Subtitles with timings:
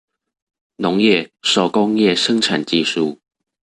[0.79, 3.19] 農業、手工業生產技術